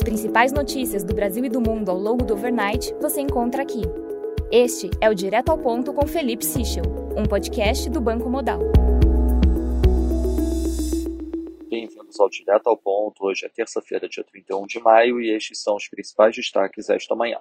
As 0.00 0.04
principais 0.04 0.50
notícias 0.50 1.04
do 1.04 1.14
Brasil 1.14 1.44
e 1.44 1.50
do 1.50 1.60
mundo 1.60 1.90
ao 1.90 1.98
longo 1.98 2.24
do 2.24 2.32
overnight 2.32 2.94
você 3.02 3.20
encontra 3.20 3.62
aqui. 3.62 3.82
Este 4.50 4.88
é 4.98 5.10
o 5.10 5.14
Direto 5.14 5.50
ao 5.50 5.58
Ponto 5.58 5.92
com 5.92 6.06
Felipe 6.06 6.42
Sichel, 6.42 6.84
um 7.14 7.24
podcast 7.24 7.90
do 7.90 8.00
Banco 8.00 8.30
Modal. 8.30 8.60
Bem-vindos 11.68 12.18
ao 12.18 12.30
Direto 12.30 12.68
ao 12.68 12.78
Ponto. 12.78 13.26
Hoje 13.26 13.44
é 13.44 13.50
terça-feira, 13.50 14.08
dia 14.08 14.24
31 14.24 14.66
de 14.66 14.80
maio, 14.80 15.20
e 15.20 15.36
estes 15.36 15.62
são 15.62 15.76
os 15.76 15.86
principais 15.86 16.34
destaques 16.34 16.88
esta 16.88 17.14
manhã. 17.14 17.38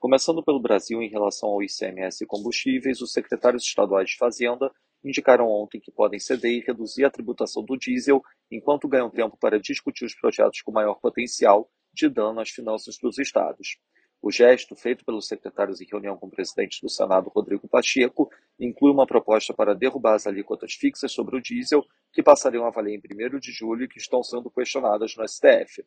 Começando 0.00 0.42
pelo 0.42 0.58
Brasil, 0.58 1.00
em 1.00 1.08
relação 1.08 1.50
ao 1.50 1.62
ICMS 1.62 2.24
e 2.24 2.26
combustíveis, 2.26 3.00
os 3.00 3.12
secretários 3.12 3.62
estaduais 3.62 4.10
de 4.10 4.16
Fazenda 4.16 4.72
indicaram 5.04 5.46
ontem 5.46 5.80
que 5.80 5.92
podem 5.92 6.18
ceder 6.18 6.50
e 6.50 6.64
reduzir 6.66 7.04
a 7.04 7.10
tributação 7.10 7.64
do 7.64 7.76
diesel 7.76 8.20
enquanto 8.50 8.88
ganham 8.88 9.08
tempo 9.08 9.36
para 9.40 9.60
discutir 9.60 10.04
os 10.04 10.16
projetos 10.16 10.62
com 10.62 10.72
maior 10.72 10.96
potencial 10.96 11.70
de 11.94 12.08
dano 12.08 12.40
às 12.40 12.50
finanças 12.50 12.96
dos 13.00 13.18
estados. 13.18 13.78
O 14.22 14.30
gesto, 14.30 14.76
feito 14.76 15.04
pelos 15.04 15.26
secretários 15.26 15.80
em 15.80 15.84
reunião 15.84 16.16
com 16.16 16.28
o 16.28 16.30
presidente 16.30 16.80
do 16.80 16.88
Senado, 16.88 17.28
Rodrigo 17.28 17.66
Pacheco, 17.66 18.30
inclui 18.58 18.92
uma 18.92 19.04
proposta 19.04 19.52
para 19.52 19.74
derrubar 19.74 20.14
as 20.14 20.28
alíquotas 20.28 20.74
fixas 20.74 21.10
sobre 21.10 21.36
o 21.36 21.40
diesel, 21.40 21.84
que 22.12 22.22
passariam 22.22 22.64
a 22.64 22.70
valer 22.70 22.94
em 22.94 23.34
1 23.34 23.40
de 23.40 23.50
julho 23.50 23.84
e 23.84 23.88
que 23.88 23.98
estão 23.98 24.22
sendo 24.22 24.48
questionadas 24.48 25.16
no 25.16 25.26
STF. 25.26 25.84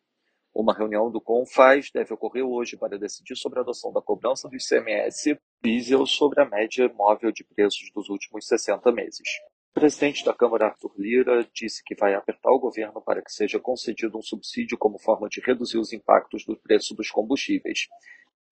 Uma 0.54 0.74
reunião 0.74 1.10
do 1.10 1.22
CONFAS 1.22 1.92
deve 1.92 2.14
ocorrer 2.14 2.46
hoje 2.46 2.76
para 2.76 3.00
decidir 3.00 3.38
sobre 3.38 3.60
a 3.60 3.62
adoção 3.62 3.94
da 3.94 4.02
cobrança 4.02 4.50
do 4.50 4.56
ICMS 4.56 5.40
diesel 5.64 6.06
sobre 6.06 6.42
a 6.42 6.46
média 6.46 6.92
móvel 6.94 7.32
de 7.32 7.44
preços 7.44 7.90
dos 7.94 8.10
últimos 8.10 8.48
60 8.48 8.92
meses. 8.92 9.28
O 9.76 9.80
presidente 9.82 10.24
da 10.24 10.34
Câmara, 10.34 10.68
Arthur 10.68 10.94
Lira, 10.98 11.46
disse 11.54 11.84
que 11.84 11.96
vai 11.96 12.14
apertar 12.14 12.50
o 12.50 12.60
governo 12.60 13.02
para 13.02 13.22
que 13.22 13.30
seja 13.30 13.60
concedido 13.60 14.18
um 14.18 14.22
subsídio 14.22 14.78
como 14.78 14.98
forma 14.98 15.28
de 15.28 15.42
reduzir 15.42 15.78
os 15.78 15.92
impactos 15.92 16.46
do 16.46 16.56
preço 16.56 16.96
dos 16.96 17.12
combustíveis. 17.12 17.90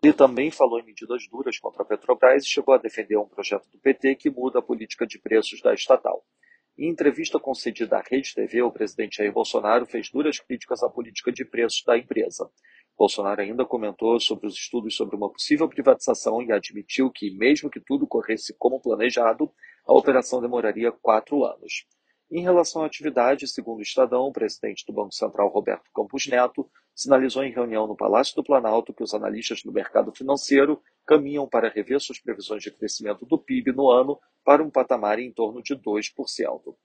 Ele 0.03 0.11
também 0.11 0.51
falou 0.51 0.81
em 0.81 0.85
medidas 0.85 1.25
duras 1.29 1.57
contra 1.57 1.83
a 1.83 1.85
Petrobras 1.85 2.43
e 2.43 2.49
chegou 2.49 2.73
a 2.73 2.77
defender 2.77 3.15
um 3.15 3.25
projeto 3.25 3.69
do 3.71 3.79
PT 3.79 4.15
que 4.15 4.29
muda 4.29 4.59
a 4.59 4.61
política 4.61 5.07
de 5.07 5.17
preços 5.17 5.61
da 5.61 5.73
estatal. 5.73 6.25
Em 6.77 6.89
entrevista 6.89 7.39
concedida 7.39 7.99
à 7.99 8.03
Rede 8.05 8.35
TV, 8.35 8.61
o 8.61 8.71
presidente 8.71 9.19
Jair 9.19 9.31
Bolsonaro 9.31 9.85
fez 9.85 10.09
duras 10.11 10.41
críticas 10.41 10.83
à 10.83 10.89
política 10.89 11.31
de 11.31 11.45
preços 11.45 11.81
da 11.85 11.97
empresa. 11.97 12.51
Bolsonaro 12.97 13.41
ainda 13.41 13.65
comentou 13.65 14.19
sobre 14.19 14.47
os 14.47 14.53
estudos 14.53 14.95
sobre 14.95 15.15
uma 15.15 15.31
possível 15.31 15.67
privatização 15.67 16.41
e 16.41 16.51
admitiu 16.51 17.09
que, 17.11 17.31
mesmo 17.31 17.69
que 17.69 17.79
tudo 17.79 18.07
corresse 18.07 18.55
como 18.57 18.79
planejado, 18.79 19.51
a 19.85 19.93
operação 19.93 20.41
demoraria 20.41 20.91
quatro 20.91 21.43
anos. 21.43 21.85
Em 22.31 22.41
relação 22.41 22.81
à 22.81 22.85
atividade, 22.85 23.47
segundo 23.47 23.79
o 23.79 23.83
Estadão, 23.83 24.23
o 24.23 24.31
presidente 24.31 24.85
do 24.87 24.93
Banco 24.93 25.13
Central, 25.13 25.49
Roberto 25.49 25.89
Campos 25.93 26.25
Neto, 26.27 26.69
sinalizou 26.95 27.43
em 27.43 27.51
reunião 27.51 27.85
no 27.87 27.95
Palácio 27.95 28.35
do 28.35 28.43
Planalto 28.43 28.93
que 28.93 29.03
os 29.03 29.13
analistas 29.13 29.61
do 29.63 29.71
mercado 29.71 30.11
financeiro 30.11 30.81
caminham 31.05 31.47
para 31.47 31.69
rever 31.69 31.99
suas 31.99 32.19
previsões 32.19 32.63
de 32.63 32.71
crescimento 32.71 33.25
do 33.25 33.37
PIB 33.37 33.73
no 33.73 33.89
ano 33.89 34.19
para 34.43 34.63
um 34.63 34.69
patamar 34.69 35.19
em 35.19 35.31
torno 35.31 35.61
de 35.61 35.75
2%. 35.75 36.75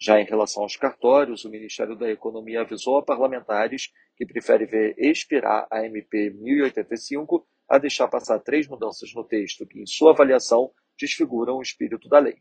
Já 0.00 0.20
em 0.20 0.24
relação 0.24 0.62
aos 0.62 0.76
cartórios, 0.76 1.44
o 1.44 1.50
Ministério 1.50 1.96
da 1.96 2.10
Economia 2.10 2.62
avisou 2.62 2.98
a 2.98 3.02
parlamentares 3.02 3.90
que 4.16 4.26
prefere 4.26 4.66
ver 4.66 4.94
expirar 4.98 5.66
a 5.70 5.84
MP 5.84 6.30
1085 6.30 7.46
a 7.68 7.78
deixar 7.78 8.08
passar 8.08 8.38
três 8.40 8.68
mudanças 8.68 9.12
no 9.14 9.24
texto 9.24 9.66
que, 9.66 9.80
em 9.80 9.86
sua 9.86 10.12
avaliação, 10.12 10.70
desfiguram 10.98 11.56
o 11.56 11.62
espírito 11.62 12.08
da 12.08 12.18
lei. 12.18 12.36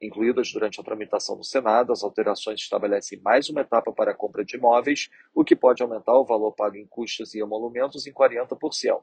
Incluídas 0.00 0.52
durante 0.52 0.78
a 0.78 0.84
tramitação 0.84 1.36
no 1.36 1.44
Senado, 1.44 1.90
as 1.90 2.02
alterações 2.02 2.60
estabelecem 2.60 3.18
mais 3.20 3.48
uma 3.48 3.62
etapa 3.62 3.92
para 3.92 4.10
a 4.10 4.14
compra 4.14 4.44
de 4.44 4.56
imóveis, 4.56 5.08
o 5.34 5.42
que 5.42 5.56
pode 5.56 5.82
aumentar 5.82 6.18
o 6.18 6.24
valor 6.24 6.52
pago 6.52 6.76
em 6.76 6.86
custas 6.86 7.34
e 7.34 7.40
emolumentos 7.40 8.06
em 8.06 8.12
40%. 8.12 9.02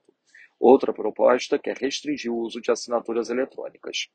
Outra 0.59 0.93
proposta 0.93 1.57
quer 1.57 1.75
restringir 1.77 2.31
o 2.31 2.37
uso 2.37 2.61
de 2.61 2.71
assinaturas 2.71 3.29
eletrônicas. 3.29 4.07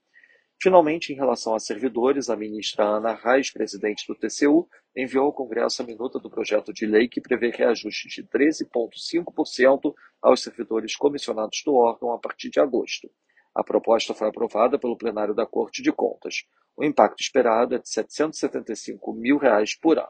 Finalmente, 0.61 1.13
em 1.13 1.17
relação 1.17 1.55
a 1.55 1.61
servidores, 1.61 2.29
a 2.29 2.37
ministra 2.37 2.85
Ana 2.85 3.15
Reis, 3.15 3.49
presidente 3.49 4.05
do 4.09 4.15
TCU, 4.17 4.69
enviou 4.97 5.27
ao 5.27 5.33
Congresso 5.33 5.83
a 5.83 5.87
minuta 5.87 6.19
do 6.19 6.29
projeto 6.29 6.73
de 6.73 6.85
lei 6.85 7.07
que 7.07 7.21
prevê 7.21 7.51
reajuste 7.51 8.09
de 8.09 8.25
13,5% 8.25 9.95
aos 10.21 10.43
servidores 10.43 10.97
comissionados 10.97 11.63
do 11.65 11.77
órgão 11.77 12.13
a 12.13 12.19
partir 12.19 12.51
de 12.51 12.59
agosto. 12.59 13.09
A 13.55 13.63
proposta 13.63 14.13
foi 14.13 14.27
aprovada 14.27 14.81
pelo 14.81 14.99
plenário 14.99 15.33
da 15.33 15.47
Corte 15.47 15.81
de 15.81 15.93
Contas. 15.93 16.45
O 16.77 16.85
impacto 16.85 17.21
esperado 17.21 17.77
é 17.77 17.79
de 17.79 17.89
775 17.89 19.13
mil 19.13 19.39
reais 19.39 19.79
por 19.79 19.97
ano. 19.97 20.09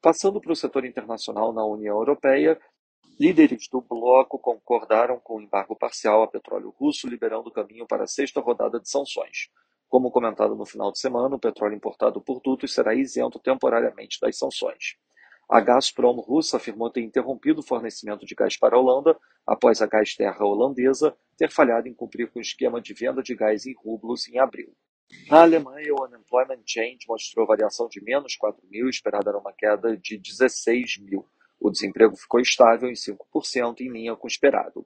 Passando 0.00 0.40
para 0.40 0.52
o 0.52 0.56
setor 0.56 0.86
internacional 0.86 1.52
na 1.52 1.64
União 1.66 1.96
Europeia, 1.96 2.58
líderes 3.20 3.68
do 3.70 3.82
bloco 3.82 4.38
concordaram 4.38 5.20
com 5.20 5.36
o 5.36 5.42
embargo 5.42 5.76
parcial 5.76 6.22
a 6.22 6.28
petróleo 6.28 6.74
russo, 6.78 7.06
liberando 7.06 7.50
o 7.50 7.52
caminho 7.52 7.86
para 7.86 8.04
a 8.04 8.06
sexta 8.06 8.40
rodada 8.40 8.80
de 8.80 8.88
sanções. 8.88 9.50
Como 9.88 10.10
comentado 10.10 10.54
no 10.54 10.66
final 10.66 10.90
de 10.90 10.98
semana, 10.98 11.36
o 11.36 11.38
petróleo 11.38 11.76
importado 11.76 12.20
por 12.20 12.40
dutos 12.40 12.74
será 12.74 12.94
isento 12.94 13.38
temporariamente 13.38 14.18
das 14.20 14.36
sanções. 14.36 14.96
A 15.48 15.60
Gazprom 15.60 16.16
russa 16.16 16.56
afirmou 16.56 16.90
ter 16.90 17.02
interrompido 17.02 17.60
o 17.60 17.62
fornecimento 17.62 18.26
de 18.26 18.34
gás 18.34 18.56
para 18.56 18.74
a 18.74 18.80
Holanda 18.80 19.16
após 19.46 19.80
a 19.80 19.86
Gás 19.86 20.16
Terra 20.16 20.44
holandesa 20.44 21.16
ter 21.36 21.52
falhado 21.52 21.86
em 21.86 21.94
cumprir 21.94 22.28
com 22.32 22.40
o 22.40 22.42
esquema 22.42 22.80
de 22.80 22.92
venda 22.92 23.22
de 23.22 23.34
gás 23.34 23.64
em 23.64 23.72
rublos 23.72 24.26
em 24.26 24.40
abril. 24.40 24.74
Na 25.30 25.42
Alemanha, 25.42 25.94
o 25.94 26.04
Unemployment 26.04 26.62
Change 26.66 27.06
mostrou 27.08 27.46
variação 27.46 27.88
de 27.88 28.02
menos 28.02 28.34
4 28.34 28.60
mil, 28.68 28.88
esperada 28.88 29.30
era 29.30 29.38
uma 29.38 29.52
queda 29.52 29.96
de 29.96 30.18
16 30.18 30.98
mil. 30.98 31.24
O 31.60 31.70
desemprego 31.70 32.16
ficou 32.16 32.40
estável 32.40 32.90
em 32.90 32.94
5%, 32.94 33.80
em 33.80 33.88
linha 33.88 34.16
com 34.16 34.26
o 34.26 34.28
esperado. 34.28 34.84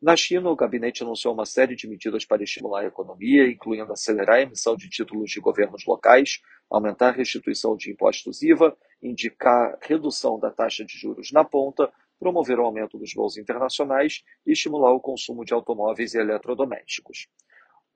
Na 0.00 0.14
China, 0.14 0.48
o 0.48 0.54
gabinete 0.54 1.02
anunciou 1.02 1.34
uma 1.34 1.44
série 1.44 1.74
de 1.74 1.88
medidas 1.88 2.24
para 2.24 2.44
estimular 2.44 2.82
a 2.82 2.86
economia, 2.86 3.50
incluindo 3.50 3.92
acelerar 3.92 4.36
a 4.36 4.42
emissão 4.42 4.76
de 4.76 4.88
títulos 4.88 5.28
de 5.28 5.40
governos 5.40 5.84
locais, 5.84 6.40
aumentar 6.70 7.08
a 7.08 7.16
restituição 7.16 7.76
de 7.76 7.90
impostos 7.90 8.40
IVA, 8.40 8.76
indicar 9.02 9.76
redução 9.82 10.38
da 10.38 10.52
taxa 10.52 10.84
de 10.84 10.96
juros 10.96 11.32
na 11.32 11.42
ponta, 11.42 11.92
promover 12.16 12.60
o 12.60 12.64
aumento 12.64 12.96
dos 12.96 13.12
voos 13.12 13.36
internacionais 13.36 14.22
e 14.46 14.52
estimular 14.52 14.92
o 14.92 15.00
consumo 15.00 15.44
de 15.44 15.52
automóveis 15.52 16.14
e 16.14 16.18
eletrodomésticos. 16.18 17.26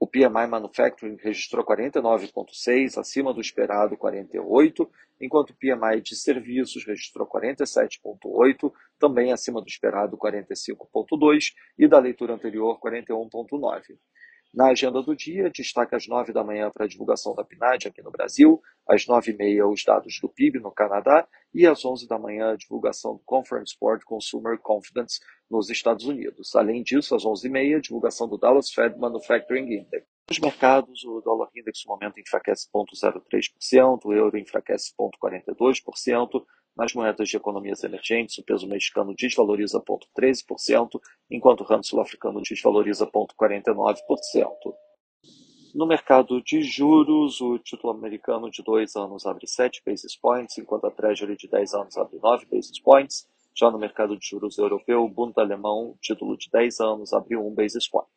O 0.02 0.06
PMI 0.08 0.48
Manufacturing 0.48 1.16
registrou 1.22 1.64
49,6, 1.64 2.98
acima 2.98 3.32
do 3.32 3.40
esperado 3.40 3.96
48, 3.96 4.90
enquanto 5.20 5.50
o 5.50 5.54
PMI 5.54 6.00
de 6.02 6.16
serviços 6.16 6.84
registrou 6.84 7.24
47,8, 7.24 8.72
também 8.98 9.32
acima 9.32 9.62
do 9.62 9.68
esperado 9.68 10.18
45,2 10.18 11.52
e 11.78 11.86
da 11.86 12.00
leitura 12.00 12.34
anterior 12.34 12.80
41,9. 12.80 13.96
Na 14.54 14.66
agenda 14.66 15.02
do 15.02 15.16
dia, 15.16 15.48
destaque 15.48 15.94
às 15.94 16.06
9 16.06 16.30
da 16.30 16.44
manhã 16.44 16.70
para 16.70 16.84
a 16.84 16.88
divulgação 16.88 17.34
da 17.34 17.42
PNAD 17.42 17.88
aqui 17.88 18.02
no 18.02 18.10
Brasil, 18.10 18.60
às 18.86 19.06
9h30 19.06 19.72
os 19.72 19.82
dados 19.82 20.20
do 20.20 20.28
PIB 20.28 20.60
no 20.60 20.70
Canadá 20.70 21.26
e 21.54 21.66
às 21.66 21.82
11 21.82 22.06
da 22.06 22.18
manhã 22.18 22.52
a 22.52 22.56
divulgação 22.56 23.14
do 23.14 23.22
Conference 23.24 23.74
Board 23.80 24.04
Consumer 24.04 24.58
Confidence 24.58 25.20
nos 25.50 25.70
Estados 25.70 26.04
Unidos. 26.04 26.54
Além 26.54 26.82
disso, 26.82 27.14
às 27.14 27.24
11h30 27.24 27.80
divulgação 27.80 28.28
do 28.28 28.36
Dallas 28.36 28.70
Fed 28.70 28.98
Manufacturing 28.98 29.72
Index. 29.72 30.06
Nos 30.28 30.38
mercados, 30.38 31.02
o 31.04 31.20
dólar 31.22 31.48
index 31.56 31.82
no 31.86 31.92
momento 31.94 32.20
enfraquece 32.20 32.68
0,03%, 32.74 34.00
o 34.04 34.12
euro 34.12 34.38
enfraquece 34.38 34.92
0,42%, 34.98 36.44
nas 36.76 36.94
moedas 36.94 37.28
de 37.28 37.36
economias 37.36 37.84
emergentes, 37.84 38.38
o 38.38 38.42
peso 38.42 38.66
mexicano 38.66 39.14
desvaloriza 39.14 39.80
0,13%, 39.80 41.00
enquanto 41.30 41.60
o 41.62 41.64
rand 41.64 41.82
sul-africano 41.82 42.40
desvaloriza 42.40 43.06
0,49%. 43.06 44.74
No 45.74 45.86
mercado 45.86 46.40
de 46.42 46.62
juros, 46.62 47.40
o 47.40 47.58
título 47.58 47.94
americano 47.94 48.50
de 48.50 48.62
2 48.62 48.94
anos 48.96 49.24
abre 49.24 49.46
7 49.46 49.82
basis 49.86 50.14
points, 50.14 50.58
enquanto 50.58 50.86
a 50.86 50.90
Treasury 50.90 51.34
de 51.34 51.48
10 51.48 51.74
anos 51.74 51.96
abre 51.96 52.18
9 52.22 52.46
basis 52.50 52.78
points. 52.78 53.26
Já 53.54 53.70
no 53.70 53.78
mercado 53.78 54.16
de 54.16 54.26
juros 54.26 54.58
europeu, 54.58 55.02
o 55.02 55.08
Bund 55.08 55.32
alemão, 55.36 55.96
título 56.00 56.36
de 56.36 56.50
10 56.50 56.80
anos, 56.80 57.12
abre 57.12 57.36
1 57.36 57.54
basis 57.54 57.88
point. 57.88 58.08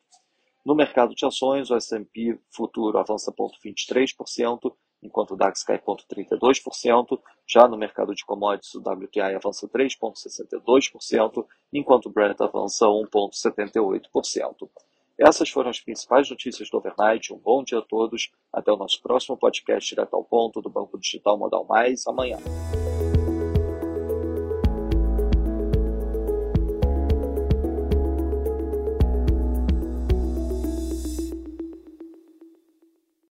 No 0.66 0.74
mercado 0.74 1.14
de 1.14 1.24
ações, 1.24 1.70
o 1.70 1.76
S&P 1.76 2.38
futuro 2.50 2.98
avança 2.98 3.32
0,23%, 3.32 4.74
enquanto 5.02 5.32
o 5.32 5.36
DAX 5.36 5.62
cai 5.62 5.78
0,32%. 5.78 7.18
Já 7.46 7.68
no 7.68 7.76
mercado 7.76 8.14
de 8.14 8.24
commodities, 8.24 8.74
o 8.74 8.80
WTI 8.80 9.34
avança 9.34 9.68
3,62%, 9.68 11.46
enquanto 11.72 12.06
o 12.06 12.10
Brent 12.10 12.40
avança 12.40 12.86
1,78%. 12.86 14.68
Essas 15.18 15.48
foram 15.48 15.70
as 15.70 15.80
principais 15.80 16.28
notícias 16.28 16.68
do 16.68 16.76
Overnight. 16.76 17.32
Um 17.32 17.38
bom 17.38 17.64
dia 17.64 17.78
a 17.78 17.82
todos. 17.82 18.30
Até 18.52 18.70
o 18.70 18.76
nosso 18.76 19.00
próximo 19.02 19.36
podcast 19.36 19.88
direto 19.88 20.14
ao 20.14 20.24
ponto 20.24 20.60
do 20.60 20.68
Banco 20.68 20.98
Digital 20.98 21.38
Modal 21.38 21.64
Mais 21.64 22.06
amanhã. 22.06 22.36